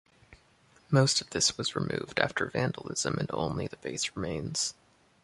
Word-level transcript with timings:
Most 0.89 1.21
of 1.21 1.29
this 1.29 1.59
was 1.59 1.75
removed 1.75 2.19
after 2.19 2.47
vandalism, 2.49 3.19
and 3.19 3.29
only 3.31 3.67
the 3.67 3.77
base 3.77 4.15
remains. 4.15 4.73